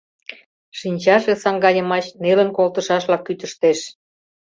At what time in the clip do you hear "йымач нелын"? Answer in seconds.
1.73-2.49